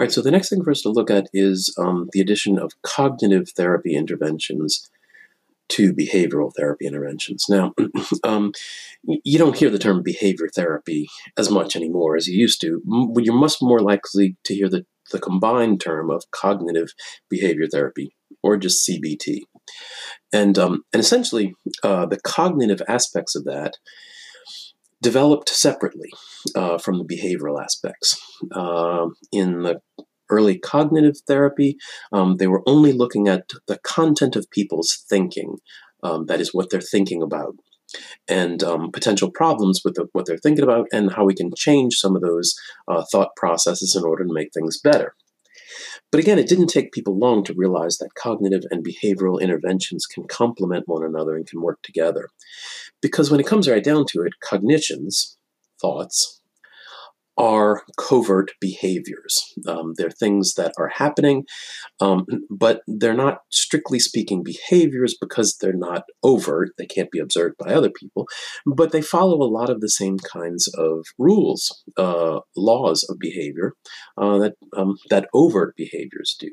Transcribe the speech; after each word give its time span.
All 0.00 0.04
right, 0.04 0.10
so 0.10 0.22
the 0.22 0.30
next 0.30 0.48
thing 0.48 0.64
for 0.64 0.70
us 0.70 0.80
to 0.80 0.88
look 0.88 1.10
at 1.10 1.28
is 1.34 1.74
um, 1.78 2.08
the 2.14 2.22
addition 2.22 2.58
of 2.58 2.72
cognitive 2.80 3.50
therapy 3.50 3.94
interventions 3.94 4.88
to 5.68 5.92
behavioral 5.92 6.54
therapy 6.56 6.86
interventions. 6.86 7.44
Now, 7.50 7.74
um, 8.24 8.52
you 9.04 9.38
don't 9.38 9.58
hear 9.58 9.68
the 9.68 9.78
term 9.78 10.02
behavior 10.02 10.48
therapy 10.48 11.10
as 11.36 11.50
much 11.50 11.76
anymore 11.76 12.16
as 12.16 12.26
you 12.26 12.40
used 12.40 12.62
to. 12.62 12.80
You're 13.18 13.34
much 13.34 13.56
more 13.60 13.80
likely 13.80 14.38
to 14.44 14.54
hear 14.54 14.70
the, 14.70 14.86
the 15.12 15.20
combined 15.20 15.82
term 15.82 16.08
of 16.08 16.24
cognitive 16.30 16.94
behavior 17.28 17.66
therapy, 17.70 18.16
or 18.42 18.56
just 18.56 18.88
CBT. 18.88 19.42
And, 20.32 20.58
um, 20.58 20.82
and 20.94 21.00
essentially, 21.00 21.52
uh, 21.82 22.06
the 22.06 22.20
cognitive 22.22 22.80
aspects 22.88 23.36
of 23.36 23.44
that 23.44 23.76
developed 25.02 25.48
separately 25.48 26.10
uh, 26.54 26.78
from 26.78 26.98
the 26.98 27.04
behavioral 27.04 27.62
aspects. 27.62 28.20
Uh, 28.52 29.06
in 29.32 29.62
the 29.62 29.80
early 30.30 30.58
cognitive 30.58 31.16
therapy, 31.26 31.76
um, 32.12 32.36
they 32.36 32.46
were 32.46 32.62
only 32.66 32.92
looking 32.92 33.28
at 33.28 33.50
the 33.66 33.78
content 33.78 34.36
of 34.36 34.50
people's 34.50 35.04
thinking, 35.08 35.56
um, 36.02 36.26
that 36.26 36.40
is, 36.40 36.54
what 36.54 36.70
they're 36.70 36.80
thinking 36.80 37.22
about, 37.22 37.54
and 38.28 38.62
um, 38.62 38.92
potential 38.92 39.30
problems 39.30 39.82
with 39.84 39.94
the, 39.94 40.06
what 40.12 40.26
they're 40.26 40.38
thinking 40.38 40.64
about, 40.64 40.86
and 40.92 41.12
how 41.12 41.24
we 41.24 41.34
can 41.34 41.50
change 41.56 41.94
some 41.96 42.14
of 42.14 42.22
those 42.22 42.54
uh, 42.88 43.02
thought 43.10 43.34
processes 43.36 43.96
in 43.96 44.04
order 44.04 44.24
to 44.24 44.32
make 44.32 44.52
things 44.52 44.78
better. 44.78 45.14
But 46.10 46.20
again, 46.20 46.38
it 46.38 46.48
didn't 46.48 46.66
take 46.66 46.92
people 46.92 47.16
long 47.18 47.44
to 47.44 47.54
realize 47.54 47.98
that 47.98 48.14
cognitive 48.14 48.62
and 48.70 48.84
behavioral 48.84 49.40
interventions 49.40 50.06
can 50.06 50.24
complement 50.26 50.88
one 50.88 51.04
another 51.04 51.36
and 51.36 51.46
can 51.46 51.62
work 51.62 51.80
together. 51.82 52.28
Because 53.02 53.30
when 53.30 53.40
it 53.40 53.46
comes 53.46 53.68
right 53.68 53.82
down 53.82 54.04
to 54.10 54.22
it, 54.22 54.32
cognitions, 54.42 55.36
thoughts, 55.80 56.40
are 57.40 57.84
covert 57.96 58.50
behaviors. 58.60 59.54
Um, 59.66 59.94
they're 59.96 60.10
things 60.10 60.54
that 60.54 60.74
are 60.78 60.90
happening, 60.94 61.44
um, 61.98 62.26
but 62.50 62.82
they're 62.86 63.14
not 63.14 63.38
strictly 63.50 63.98
speaking 63.98 64.42
behaviors 64.42 65.16
because 65.18 65.56
they're 65.56 65.72
not 65.72 66.02
overt. 66.22 66.70
They 66.76 66.84
can't 66.84 67.10
be 67.10 67.18
observed 67.18 67.56
by 67.58 67.72
other 67.72 67.88
people, 67.90 68.26
but 68.66 68.92
they 68.92 69.00
follow 69.00 69.40
a 69.42 69.48
lot 69.48 69.70
of 69.70 69.80
the 69.80 69.88
same 69.88 70.18
kinds 70.18 70.68
of 70.76 71.06
rules, 71.18 71.82
uh, 71.96 72.40
laws 72.56 73.06
of 73.08 73.18
behavior 73.18 73.72
uh, 74.18 74.38
that 74.38 74.54
um, 74.76 74.96
that 75.08 75.28
overt 75.32 75.74
behaviors 75.76 76.36
do. 76.38 76.50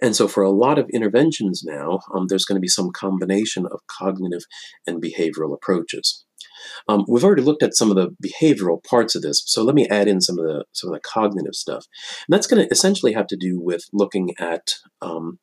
And 0.00 0.14
so, 0.14 0.28
for 0.28 0.42
a 0.42 0.50
lot 0.50 0.78
of 0.78 0.88
interventions 0.92 1.62
now, 1.64 2.00
um, 2.14 2.26
there's 2.28 2.44
going 2.44 2.56
to 2.56 2.60
be 2.60 2.68
some 2.68 2.90
combination 2.90 3.66
of 3.66 3.80
cognitive 3.86 4.42
and 4.86 5.02
behavioral 5.02 5.54
approaches. 5.54 6.24
Um, 6.88 7.04
we've 7.08 7.24
already 7.24 7.42
looked 7.42 7.62
at 7.62 7.76
some 7.76 7.90
of 7.90 7.96
the 7.96 8.14
behavioral 8.24 8.82
parts 8.84 9.14
of 9.14 9.22
this, 9.22 9.42
so 9.46 9.62
let 9.62 9.74
me 9.74 9.88
add 9.88 10.08
in 10.08 10.20
some 10.20 10.38
of 10.38 10.44
the 10.44 10.64
some 10.72 10.90
of 10.90 10.94
the 10.94 11.00
cognitive 11.00 11.54
stuff. 11.54 11.86
And 12.26 12.34
that's 12.34 12.46
going 12.46 12.62
to 12.62 12.70
essentially 12.70 13.12
have 13.12 13.26
to 13.28 13.36
do 13.36 13.60
with 13.60 13.84
looking 13.92 14.30
at 14.38 14.74
um, 15.02 15.38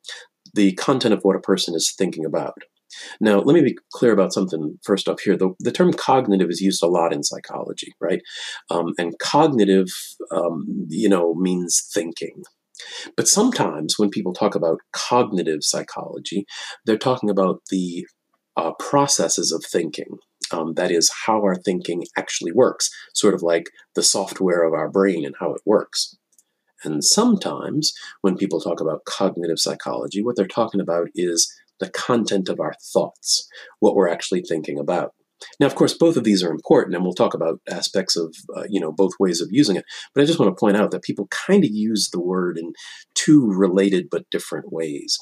the 0.54 0.72
content 0.72 1.14
of 1.14 1.20
what 1.22 1.36
a 1.36 1.40
person 1.40 1.74
is 1.74 1.92
thinking 1.96 2.24
about. 2.24 2.54
Now, 3.20 3.40
let 3.40 3.54
me 3.54 3.62
be 3.62 3.76
clear 3.92 4.12
about 4.12 4.32
something 4.32 4.78
first 4.84 5.08
off 5.08 5.20
here. 5.20 5.36
The, 5.36 5.50
the 5.58 5.72
term 5.72 5.92
cognitive 5.92 6.48
is 6.48 6.60
used 6.60 6.82
a 6.82 6.86
lot 6.86 7.12
in 7.12 7.24
psychology, 7.24 7.92
right? 8.00 8.20
Um, 8.70 8.92
and 8.98 9.18
cognitive, 9.18 9.88
um, 10.30 10.86
you 10.88 11.08
know, 11.08 11.34
means 11.34 11.88
thinking. 11.92 12.42
But 13.16 13.28
sometimes 13.28 13.98
when 13.98 14.10
people 14.10 14.32
talk 14.32 14.54
about 14.54 14.80
cognitive 14.92 15.62
psychology, 15.62 16.46
they're 16.84 16.98
talking 16.98 17.30
about 17.30 17.62
the 17.70 18.06
uh, 18.56 18.72
processes 18.78 19.52
of 19.52 19.64
thinking. 19.64 20.18
Um, 20.52 20.74
that 20.74 20.90
is 20.90 21.10
how 21.26 21.38
our 21.38 21.56
thinking 21.56 22.04
actually 22.16 22.52
works, 22.52 22.90
sort 23.14 23.34
of 23.34 23.42
like 23.42 23.70
the 23.94 24.02
software 24.02 24.62
of 24.62 24.74
our 24.74 24.90
brain 24.90 25.24
and 25.24 25.34
how 25.40 25.54
it 25.54 25.62
works. 25.64 26.16
And 26.84 27.02
sometimes 27.02 27.92
when 28.20 28.36
people 28.36 28.60
talk 28.60 28.80
about 28.80 29.06
cognitive 29.06 29.58
psychology, 29.58 30.22
what 30.22 30.36
they're 30.36 30.46
talking 30.46 30.80
about 30.80 31.08
is 31.14 31.52
the 31.80 31.88
content 31.88 32.48
of 32.48 32.60
our 32.60 32.74
thoughts, 32.92 33.48
what 33.80 33.94
we're 33.94 34.08
actually 34.08 34.42
thinking 34.42 34.78
about. 34.78 35.14
Now, 35.60 35.66
of 35.66 35.74
course, 35.74 35.94
both 35.94 36.16
of 36.16 36.24
these 36.24 36.42
are 36.42 36.50
important, 36.50 36.94
and 36.94 37.04
we'll 37.04 37.14
talk 37.14 37.34
about 37.34 37.60
aspects 37.70 38.16
of 38.16 38.34
uh, 38.56 38.64
you 38.68 38.80
know 38.80 38.92
both 38.92 39.12
ways 39.18 39.40
of 39.40 39.48
using 39.50 39.76
it. 39.76 39.84
But 40.14 40.22
I 40.22 40.26
just 40.26 40.38
want 40.38 40.54
to 40.54 40.60
point 40.60 40.76
out 40.76 40.90
that 40.90 41.02
people 41.02 41.28
kind 41.30 41.64
of 41.64 41.70
use 41.70 42.10
the 42.10 42.20
word 42.20 42.58
in 42.58 42.72
two 43.14 43.46
related 43.46 44.08
but 44.10 44.30
different 44.30 44.72
ways. 44.72 45.18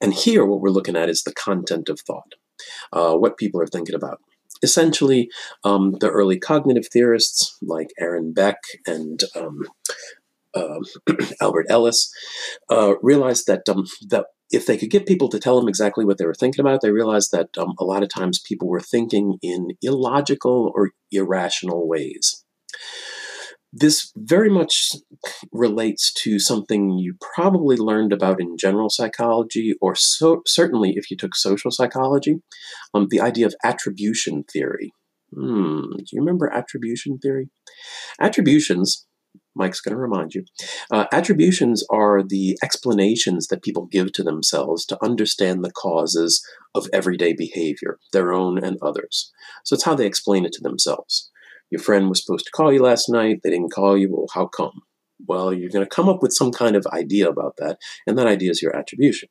And 0.00 0.14
here, 0.14 0.44
what 0.44 0.60
we're 0.60 0.70
looking 0.70 0.96
at 0.96 1.10
is 1.10 1.22
the 1.22 1.34
content 1.34 1.88
of 1.88 2.00
thought, 2.00 2.34
uh, 2.92 3.14
what 3.14 3.36
people 3.36 3.60
are 3.60 3.66
thinking 3.66 3.94
about. 3.94 4.20
Essentially, 4.62 5.28
um, 5.64 5.96
the 6.00 6.10
early 6.10 6.38
cognitive 6.38 6.86
theorists 6.92 7.56
like 7.62 7.88
Aaron 7.98 8.32
Beck 8.32 8.58
and 8.86 9.20
um, 9.34 9.62
uh, 10.54 10.80
Albert 11.40 11.66
Ellis 11.68 12.10
uh, 12.70 12.94
realized 13.02 13.46
that 13.46 13.62
um, 13.68 13.86
that 14.08 14.26
if 14.50 14.66
they 14.66 14.76
could 14.76 14.90
get 14.90 15.06
people 15.06 15.28
to 15.28 15.38
tell 15.38 15.58
them 15.58 15.68
exactly 15.68 16.04
what 16.04 16.18
they 16.18 16.26
were 16.26 16.34
thinking 16.34 16.60
about, 16.60 16.80
they 16.80 16.90
realized 16.90 17.30
that 17.32 17.48
um, 17.56 17.74
a 17.78 17.84
lot 17.84 18.02
of 18.02 18.08
times 18.08 18.40
people 18.40 18.68
were 18.68 18.80
thinking 18.80 19.38
in 19.42 19.68
illogical 19.82 20.72
or 20.74 20.90
irrational 21.12 21.88
ways. 21.88 22.44
This 23.72 24.10
very 24.16 24.50
much 24.50 24.96
relates 25.52 26.12
to 26.24 26.40
something 26.40 26.98
you 26.98 27.14
probably 27.34 27.76
learned 27.76 28.12
about 28.12 28.40
in 28.40 28.56
general 28.58 28.90
psychology, 28.90 29.74
or 29.80 29.94
so, 29.94 30.42
certainly 30.44 30.94
if 30.96 31.08
you 31.08 31.16
took 31.16 31.36
social 31.36 31.70
psychology, 31.70 32.42
um, 32.94 33.06
the 33.10 33.20
idea 33.20 33.46
of 33.46 33.54
attribution 33.62 34.42
theory. 34.52 34.92
Hmm, 35.32 35.82
do 35.96 36.04
you 36.12 36.20
remember 36.20 36.52
attribution 36.52 37.18
theory? 37.18 37.50
Attributions, 38.20 39.06
Mike's 39.54 39.80
going 39.80 39.94
to 39.94 40.00
remind 40.00 40.34
you, 40.34 40.44
uh, 40.90 41.06
attributions 41.12 41.84
are 41.90 42.22
the 42.22 42.56
explanations 42.62 43.48
that 43.48 43.62
people 43.62 43.86
give 43.86 44.12
to 44.12 44.22
themselves 44.22 44.86
to 44.86 45.04
understand 45.04 45.64
the 45.64 45.72
causes 45.72 46.44
of 46.74 46.88
everyday 46.92 47.32
behavior, 47.32 47.98
their 48.12 48.32
own 48.32 48.62
and 48.62 48.78
others. 48.80 49.32
So 49.64 49.74
it's 49.74 49.84
how 49.84 49.94
they 49.94 50.06
explain 50.06 50.44
it 50.44 50.52
to 50.52 50.62
themselves. 50.62 51.30
Your 51.70 51.80
friend 51.80 52.08
was 52.08 52.24
supposed 52.24 52.46
to 52.46 52.52
call 52.52 52.72
you 52.72 52.82
last 52.82 53.08
night, 53.08 53.40
they 53.42 53.50
didn't 53.50 53.72
call 53.72 53.96
you, 53.96 54.08
well, 54.10 54.26
how 54.34 54.46
come? 54.46 54.82
Well, 55.26 55.52
you're 55.52 55.70
going 55.70 55.84
to 55.84 55.88
come 55.94 56.08
up 56.08 56.22
with 56.22 56.32
some 56.32 56.50
kind 56.52 56.76
of 56.76 56.86
idea 56.86 57.28
about 57.28 57.56
that, 57.58 57.78
and 58.06 58.16
that 58.18 58.26
idea 58.26 58.50
is 58.50 58.62
your 58.62 58.74
attribution. 58.74 59.28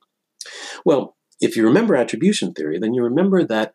Well, 0.86 1.16
if 1.42 1.56
you 1.56 1.66
remember 1.66 1.96
attribution 1.96 2.54
theory, 2.54 2.80
then 2.80 2.94
you 2.94 3.04
remember 3.04 3.44
that 3.46 3.74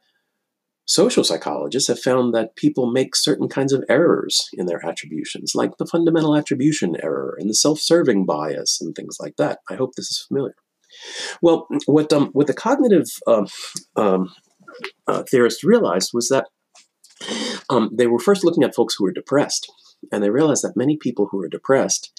social 0.87 1.25
psychologists 1.25 1.89
have 1.89 1.99
found 1.99 2.35
that 2.35 2.57
people 2.57 2.91
make 2.91 3.17
certain 3.17 3.49
kinds 3.49 3.73
of 3.73 3.85
errors 3.89 4.49
in 4.53 4.67
their 4.67 4.85
attributions, 4.85 5.55
like 5.55 5.77
the 5.79 5.87
fundamental 5.87 6.37
attribution 6.37 6.97
error 7.03 7.37
and 7.39 7.49
the 7.49 7.55
self 7.55 7.79
serving 7.79 8.27
bias 8.27 8.81
and 8.81 8.95
things 8.95 9.17
like 9.21 9.37
that. 9.37 9.61
I 9.71 9.77
hope 9.77 9.95
this 9.95 10.11
is 10.11 10.25
familiar. 10.29 10.55
Well, 11.43 11.67
what, 11.87 12.13
um, 12.13 12.29
what 12.33 12.47
the 12.47 12.55
cognitive 12.55 13.07
um, 13.27 13.47
um, 13.97 14.33
uh, 15.07 15.25
theorists 15.29 15.65
realized 15.65 16.11
was 16.13 16.29
that 16.29 16.47
um, 17.71 17.91
they 17.93 18.07
were 18.07 18.19
first 18.19 18.45
looking 18.45 18.63
at 18.63 18.75
folks 18.75 18.95
who 18.97 19.05
were 19.05 19.13
depressed, 19.13 19.71
and 20.13 20.23
they 20.23 20.31
realized 20.31 20.63
that 20.63 20.77
many 20.77 20.97
people 20.97 21.29
who 21.31 21.39
were 21.39 21.49
depressed 21.49 22.13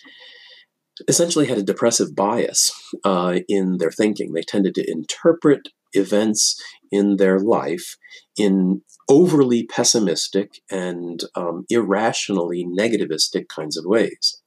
essentially 1.08 1.47
had 1.47 1.58
a 1.58 1.64
depressive 1.64 2.16
bias 2.16 2.72
uh, 3.03 3.40
in 3.47 3.78
their 3.78 3.92
thinking. 3.92 4.34
They 4.34 4.42
tended 4.42 4.76
to 4.76 4.90
interpret 4.90 5.70
events 5.94 6.62
in 6.91 7.18
their 7.18 7.40
life 7.40 7.96
in 8.38 8.81
overly 9.09 9.66
pessimistic 9.66 10.62
and 10.69 11.23
um, 11.35 11.66
irrationally 11.69 12.66
negativistic 12.66 13.47
kinds 13.47 13.78
of 13.78 13.85
ways. 13.85 14.41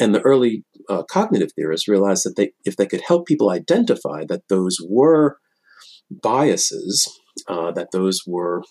And 0.00 0.14
the 0.14 0.22
early 0.22 0.64
uh, 0.88 1.02
cognitive 1.04 1.50
theorists 1.54 1.88
realized 1.88 2.24
that 2.24 2.36
they, 2.36 2.52
if 2.64 2.76
they 2.76 2.86
could 2.86 3.02
help 3.02 3.26
people 3.26 3.50
identify 3.50 4.24
that 4.28 4.48
those 4.48 4.78
were 4.88 5.38
biases, 6.10 7.08
uh, 7.48 7.72
that 7.72 7.88
those 7.92 8.20
were 8.26 8.62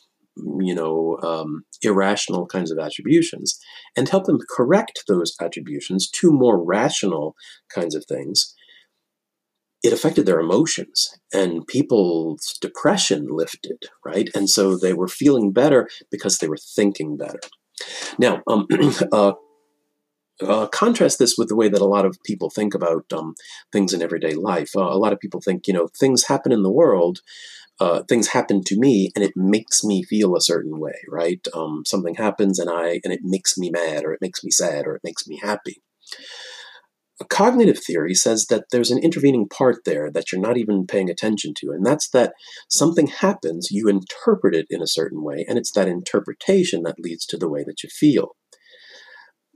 you 0.60 0.74
know, 0.74 1.18
um, 1.22 1.64
irrational 1.82 2.48
kinds 2.48 2.72
of 2.72 2.80
attributions 2.80 3.60
and 3.96 4.10
help 4.10 4.26
them 4.26 4.40
correct 4.50 5.04
those 5.08 5.36
attributions 5.42 6.10
to 6.10 6.32
more 6.32 6.64
rational 6.64 7.36
kinds 7.74 7.96
of 7.96 8.06
things, 8.08 8.56
it 9.84 9.92
affected 9.92 10.26
their 10.26 10.40
emotions 10.40 11.20
and 11.34 11.68
people's 11.68 12.58
depression 12.62 13.28
lifted, 13.30 13.84
right? 14.06 14.30
And 14.34 14.50
so 14.50 14.78
they 14.78 14.94
were 14.94 15.10
feeling 15.10 15.52
better 15.52 15.90
because 16.10 16.38
they 16.38 16.48
were 16.48 16.58
thinking 16.58 17.18
better. 17.18 17.42
Now, 18.18 18.42
um, 18.48 18.66
uh, 19.12 19.34
uh, 20.42 20.68
contrast 20.68 21.20
this 21.20 21.38
with 21.38 21.50
the 21.50 21.56
way 21.56 21.68
that 21.68 21.82
a 21.82 21.86
lot 21.86 22.06
of 22.06 22.18
people 22.26 22.50
think 22.50 22.74
about 22.74 23.06
um, 23.14 23.36
things 23.72 23.94
in 23.94 24.02
everyday 24.02 24.34
life. 24.34 24.72
Uh, 24.76 24.82
a 24.82 24.98
lot 24.98 25.14
of 25.14 25.20
people 25.20 25.42
think, 25.42 25.68
you 25.68 25.74
know, 25.74 25.88
things 26.00 26.28
happen 26.28 26.52
in 26.52 26.64
the 26.64 26.72
world, 26.72 27.20
uh, 27.80 28.04
things 28.04 28.30
happen 28.30 28.64
to 28.64 28.80
me 28.80 29.12
and 29.16 29.24
it 29.24 29.34
makes 29.36 29.84
me 29.84 30.04
feel 30.04 30.36
a 30.36 30.42
certain 30.42 30.80
way, 30.80 30.96
right? 31.10 31.46
Um, 31.54 31.84
something 31.86 32.16
happens 32.16 32.58
and 32.58 32.70
I 32.70 33.02
and 33.04 33.14
it 33.14 33.22
makes 33.24 33.58
me 33.58 33.70
mad 33.70 34.06
or 34.06 34.14
it 34.14 34.22
makes 34.22 34.44
me 34.44 34.52
sad 34.52 34.88
or 34.88 34.96
it 34.96 35.04
makes 35.04 35.28
me 35.28 35.40
happy. 35.42 35.82
Cognitive 37.30 37.80
theory 37.80 38.14
says 38.14 38.48
that 38.50 38.66
there's 38.72 38.92
an 38.92 38.98
intervening 38.98 39.48
part 39.48 39.78
there 39.86 40.10
that 40.12 40.32
you're 40.32 40.42
not 40.42 40.58
even 40.58 40.88
paying 40.88 41.10
attention 41.10 41.54
to, 41.58 41.72
and 41.72 41.86
that's 41.86 42.10
that 42.10 42.34
something 42.70 43.08
happens, 43.08 43.70
you 43.72 43.88
interpret 43.88 44.56
it 44.56 44.68
in 44.70 44.82
a 44.82 44.88
certain 44.88 45.24
way, 45.24 45.46
and 45.48 45.58
it's 45.58 45.72
that 45.74 45.88
interpretation 45.88 46.84
that 46.84 47.00
leads 47.00 47.26
to 47.28 47.38
the 47.38 47.50
way 47.50 47.64
that 47.66 47.84
you 47.84 47.90
feel. 47.90 48.36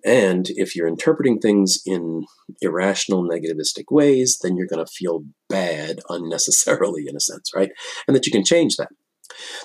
And 0.05 0.45
if 0.51 0.75
you're 0.75 0.87
interpreting 0.87 1.39
things 1.39 1.79
in 1.85 2.23
irrational, 2.61 3.27
negativistic 3.27 3.85
ways, 3.89 4.37
then 4.41 4.55
you're 4.55 4.67
going 4.67 4.85
to 4.85 4.91
feel 4.91 5.23
bad 5.49 5.99
unnecessarily, 6.09 7.05
in 7.07 7.15
a 7.15 7.19
sense, 7.19 7.51
right? 7.55 7.71
And 8.07 8.15
that 8.15 8.25
you 8.25 8.31
can 8.31 8.43
change 8.43 8.75
that. 8.77 8.89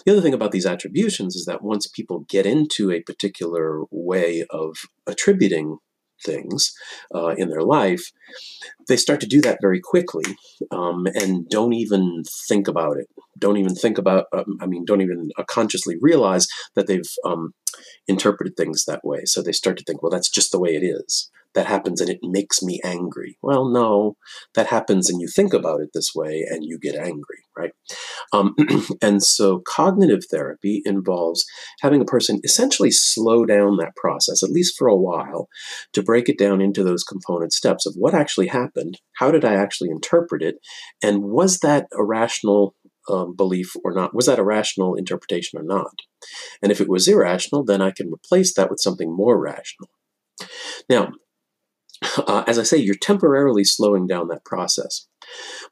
The 0.04 0.12
other 0.12 0.20
thing 0.20 0.34
about 0.34 0.50
these 0.50 0.66
attributions 0.66 1.36
is 1.36 1.44
that 1.44 1.62
once 1.62 1.86
people 1.86 2.26
get 2.28 2.46
into 2.46 2.90
a 2.90 3.02
particular 3.02 3.82
way 3.90 4.44
of 4.50 4.76
attributing 5.06 5.78
things 6.24 6.72
uh, 7.14 7.34
in 7.38 7.48
their 7.48 7.62
life, 7.62 8.12
they 8.88 8.96
start 8.96 9.20
to 9.20 9.26
do 9.26 9.40
that 9.42 9.58
very 9.60 9.80
quickly 9.80 10.24
um, 10.70 11.06
and 11.14 11.48
don't 11.48 11.72
even 11.72 12.22
think 12.48 12.68
about 12.68 12.96
it. 12.96 13.08
Don't 13.38 13.56
even 13.56 13.74
think 13.74 13.98
about, 13.98 14.26
um, 14.32 14.58
I 14.60 14.66
mean, 14.66 14.84
don't 14.84 15.00
even 15.00 15.30
uh, 15.38 15.44
consciously 15.48 15.96
realize 16.00 16.46
that 16.74 16.86
they've 16.86 17.10
um, 17.24 17.54
interpreted 18.06 18.56
things 18.56 18.84
that 18.84 19.04
way. 19.04 19.24
So 19.24 19.42
they 19.42 19.52
start 19.52 19.76
to 19.78 19.84
think, 19.84 20.02
well, 20.02 20.10
that's 20.10 20.30
just 20.30 20.52
the 20.52 20.60
way 20.60 20.76
it 20.76 20.84
is 20.84 21.30
that 21.54 21.66
happens 21.66 22.00
and 22.00 22.08
it 22.08 22.20
makes 22.22 22.62
me 22.62 22.80
angry. 22.84 23.36
Well, 23.42 23.68
no, 23.68 24.16
that 24.54 24.68
happens 24.68 25.10
and 25.10 25.20
you 25.20 25.28
think 25.28 25.52
about 25.52 25.80
it 25.80 25.90
this 25.92 26.12
way 26.14 26.44
and 26.48 26.64
you 26.64 26.78
get 26.78 26.94
angry, 26.94 27.44
right? 27.56 27.72
Um, 28.32 28.54
and 29.02 29.22
so 29.22 29.60
cognitive 29.66 30.24
therapy 30.30 30.82
involves 30.84 31.44
having 31.80 32.00
a 32.00 32.06
person 32.06 32.40
essentially 32.44 32.90
slow 32.90 33.44
down 33.44 33.76
that 33.76 33.96
process, 33.96 34.42
at 34.42 34.50
least 34.50 34.76
for 34.78 34.88
a 34.88 34.96
while, 34.96 35.48
to 35.92 36.02
break 36.02 36.28
it 36.28 36.38
down 36.38 36.60
into 36.60 36.82
those 36.82 37.04
component 37.04 37.52
steps 37.52 37.86
of 37.86 37.94
what 37.96 38.14
actually 38.14 38.48
happened, 38.48 39.00
how 39.16 39.30
did 39.30 39.44
I 39.44 39.54
actually 39.54 39.90
interpret 39.90 40.42
it, 40.42 40.56
and 41.02 41.22
was 41.24 41.58
that 41.60 41.86
a 41.92 42.04
rational 42.04 42.74
um, 43.08 43.34
belief 43.34 43.72
or 43.84 43.92
not? 43.92 44.14
Was 44.14 44.26
that 44.26 44.38
a 44.38 44.44
rational 44.44 44.94
interpretation 44.94 45.58
or 45.58 45.64
not? 45.64 46.00
And 46.62 46.70
if 46.70 46.80
it 46.80 46.88
was 46.88 47.08
irrational, 47.08 47.64
then 47.64 47.82
I 47.82 47.90
can 47.90 48.12
replace 48.12 48.54
that 48.54 48.70
with 48.70 48.80
something 48.80 49.14
more 49.14 49.38
rational. 49.38 49.90
Now, 50.88 51.12
uh, 52.26 52.44
as 52.46 52.58
I 52.58 52.62
say, 52.62 52.76
you're 52.76 52.94
temporarily 52.94 53.64
slowing 53.64 54.06
down 54.06 54.28
that 54.28 54.44
process. 54.44 55.06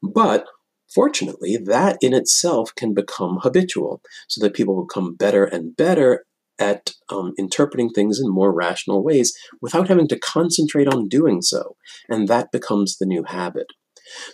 But 0.01 0.45
fortunately, 0.93 1.57
that 1.57 1.97
in 2.01 2.13
itself 2.13 2.73
can 2.75 2.93
become 2.93 3.39
habitual 3.41 4.01
so 4.27 4.43
that 4.43 4.53
people 4.53 4.85
become 4.85 5.15
better 5.15 5.45
and 5.45 5.75
better 5.75 6.25
at 6.59 6.91
um, 7.09 7.33
interpreting 7.37 7.89
things 7.89 8.19
in 8.19 8.31
more 8.31 8.53
rational 8.53 9.03
ways 9.03 9.33
without 9.61 9.87
having 9.87 10.07
to 10.07 10.19
concentrate 10.19 10.87
on 10.87 11.07
doing 11.07 11.41
so. 11.41 11.75
And 12.07 12.27
that 12.27 12.51
becomes 12.51 12.97
the 12.97 13.05
new 13.05 13.23
habit. 13.23 13.67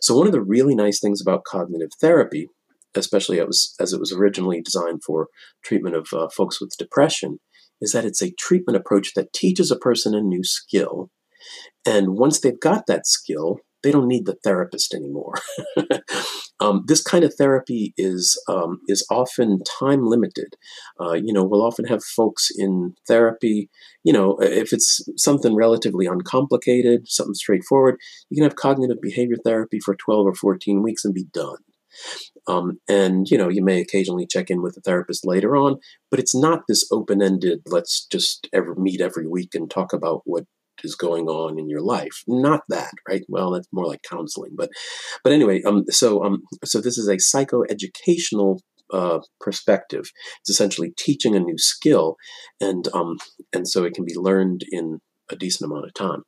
So, 0.01 0.17
one 0.17 0.27
of 0.27 0.33
the 0.33 0.41
really 0.41 0.75
nice 0.75 0.99
things 0.99 1.21
about 1.21 1.45
cognitive 1.45 1.91
therapy, 2.01 2.49
especially 2.95 3.39
as, 3.39 3.73
it 3.79 3.99
was 3.99 4.11
originally 4.11 4.61
designed 4.61 5.03
for 5.03 5.27
treatment 5.63 5.95
of 5.95 6.07
uh, 6.13 6.27
folks 6.29 6.59
with 6.59 6.75
depression, 6.77 7.39
is 7.79 7.91
that 7.91 8.05
it's 8.05 8.21
a 8.21 8.33
treatment 8.39 8.75
approach 8.75 9.13
that 9.13 9.33
teaches 9.33 9.71
a 9.71 9.77
person 9.77 10.15
a 10.15 10.21
new 10.21 10.43
skill 10.43 11.11
and 11.87 12.17
once 12.17 12.41
they've 12.41 12.59
got 12.59 12.85
that 12.87 13.07
skill, 13.07 13.59
they 13.83 13.91
don't 13.91 14.07
need 14.07 14.25
the 14.25 14.37
therapist 14.43 14.93
anymore. 14.93 15.35
um, 16.59 16.83
this 16.87 17.01
kind 17.01 17.23
of 17.23 17.33
therapy 17.35 17.93
is 17.95 18.37
um, 18.49 18.79
is 18.87 19.05
often 19.09 19.61
time 19.79 20.05
limited. 20.05 20.55
Uh, 20.99 21.13
you 21.13 21.31
know, 21.31 21.43
we'll 21.43 21.65
often 21.65 21.85
have 21.85 22.03
folks 22.03 22.49
in 22.55 22.95
therapy. 23.07 23.69
You 24.03 24.13
know, 24.13 24.37
if 24.41 24.73
it's 24.73 25.01
something 25.15 25.55
relatively 25.55 26.05
uncomplicated, 26.05 27.07
something 27.07 27.35
straightforward, 27.35 27.97
you 28.29 28.35
can 28.35 28.43
have 28.43 28.55
cognitive 28.55 28.97
behavior 29.01 29.37
therapy 29.43 29.79
for 29.79 29.95
twelve 29.95 30.25
or 30.25 30.33
fourteen 30.33 30.83
weeks 30.83 31.05
and 31.05 31.13
be 31.13 31.25
done. 31.31 31.57
Um, 32.47 32.79
and 32.87 33.27
you 33.29 33.37
know, 33.37 33.49
you 33.49 33.63
may 33.63 33.79
occasionally 33.79 34.27
check 34.27 34.49
in 34.49 34.61
with 34.61 34.75
the 34.75 34.81
therapist 34.81 35.25
later 35.25 35.55
on, 35.55 35.77
but 36.09 36.19
it's 36.19 36.35
not 36.35 36.63
this 36.67 36.87
open-ended. 36.91 37.61
Let's 37.65 38.05
just 38.05 38.47
ever 38.53 38.75
meet 38.75 39.01
every 39.01 39.27
week 39.27 39.55
and 39.55 39.69
talk 39.69 39.93
about 39.93 40.21
what 40.25 40.45
is 40.83 40.95
going 40.95 41.27
on 41.27 41.59
in 41.59 41.69
your 41.69 41.81
life. 41.81 42.23
Not 42.27 42.61
that, 42.69 42.93
right? 43.07 43.23
Well, 43.27 43.51
that's 43.51 43.67
more 43.71 43.85
like 43.85 44.01
counseling. 44.09 44.51
But 44.55 44.69
but 45.23 45.33
anyway, 45.33 45.61
um, 45.63 45.85
so 45.89 46.23
um, 46.23 46.43
so 46.63 46.81
this 46.81 46.97
is 46.97 47.07
a 47.07 47.17
psychoeducational 47.17 48.59
uh, 48.93 49.19
perspective. 49.39 50.11
It's 50.41 50.49
essentially 50.49 50.93
teaching 50.97 51.35
a 51.35 51.39
new 51.39 51.57
skill, 51.57 52.17
and 52.61 52.87
um, 52.93 53.17
and 53.53 53.67
so 53.67 53.83
it 53.83 53.93
can 53.93 54.05
be 54.05 54.15
learned 54.15 54.63
in 54.71 54.99
a 55.29 55.35
decent 55.35 55.69
amount 55.69 55.85
of 55.85 55.93
time. 55.93 56.23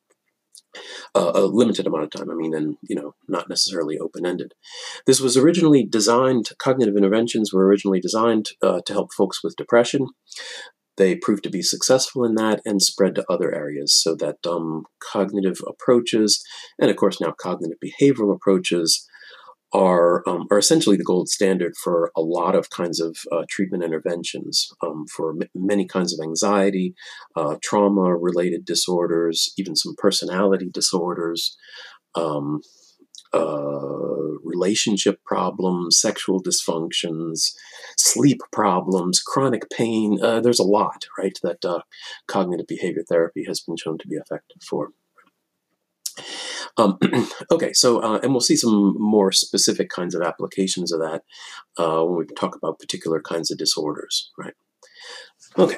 Uh, 1.16 1.32
a 1.34 1.42
limited 1.42 1.88
amount 1.88 2.04
of 2.04 2.12
time. 2.12 2.30
I 2.30 2.36
mean, 2.36 2.54
and 2.54 2.78
you 2.88 2.96
know, 2.96 3.16
not 3.28 3.50
necessarily 3.50 3.98
open 3.98 4.26
ended. 4.26 4.54
This 5.08 5.20
was 5.20 5.36
originally 5.36 5.84
designed. 5.84 6.50
Cognitive 6.60 6.96
interventions 6.96 7.52
were 7.52 7.66
originally 7.66 8.00
designed 8.00 8.50
uh, 8.62 8.82
to 8.86 8.94
help 8.94 9.14
folks 9.14 9.44
with 9.44 9.56
depression. 9.56 10.08
They 11.00 11.16
proved 11.16 11.44
to 11.44 11.50
be 11.50 11.64
successful 11.64 12.26
in 12.26 12.36
that 12.36 12.62
and 12.66 12.82
spread 12.82 13.16
to 13.16 13.26
other 13.30 13.56
areas 13.56 14.00
so 14.00 14.16
that 14.16 14.36
um, 14.48 14.84
cognitive 15.12 15.58
approaches, 15.66 16.44
and 16.78 16.92
of 16.92 16.98
course 16.98 17.20
now 17.20 17.34
cognitive 17.42 17.78
behavioral 17.84 18.36
approaches, 18.36 19.08
are, 19.72 20.24
um, 20.28 20.48
are 20.52 20.58
essentially 20.58 20.98
the 20.98 21.04
gold 21.04 21.30
standard 21.30 21.74
for 21.84 22.12
a 22.18 22.22
lot 22.22 22.56
of 22.56 22.70
kinds 22.70 23.00
of 23.00 23.16
uh, 23.32 23.44
treatment 23.50 23.84
interventions 23.84 24.68
um, 24.86 25.06
for 25.16 25.32
m- 25.32 25.48
many 25.56 25.86
kinds 25.86 26.12
of 26.14 26.20
anxiety, 26.24 26.94
uh, 27.36 27.56
trauma 27.64 28.16
related 28.18 28.66
disorders, 28.66 29.54
even 29.58 29.76
some 29.76 29.94
personality 29.98 30.70
disorders. 30.74 31.56
Um, 32.16 32.62
uh, 33.34 34.40
relationship 34.44 35.24
problems, 35.24 36.00
sexual 36.00 36.42
dysfunctions, 36.42 37.54
sleep 37.98 38.42
problems, 38.52 39.22
chronic 39.22 39.70
pain. 39.70 40.20
Uh, 40.22 40.40
there's 40.40 40.60
a 40.60 40.64
lot, 40.64 41.06
right, 41.18 41.38
that 41.44 41.64
uh, 41.64 41.82
cognitive 42.28 42.68
behavior 42.68 43.04
therapy 43.08 43.46
has 43.46 43.60
been 43.60 43.78
shown 43.78 43.98
to 43.98 44.08
be 44.08 44.16
effective 44.16 44.62
for. 44.62 44.92
Um, 46.78 46.98
okay, 47.52 47.74
so, 47.74 48.00
uh, 48.00 48.20
and 48.24 48.32
we'll 48.32 48.42
see 48.42 48.56
some 48.56 48.96
more 49.00 49.32
specific 49.32 49.90
kinds 49.90 50.16
of 50.16 50.22
applications 50.22 50.92
of 50.92 51.00
that 51.00 51.24
uh, 51.78 52.04
when 52.04 52.20
we 52.20 52.36
talk 52.36 52.56
about 52.56 52.80
particular 52.80 53.22
kinds 53.22 53.52
of 53.52 53.58
disorders, 53.58 54.32
right? 54.38 54.54
Okay. 55.58 55.78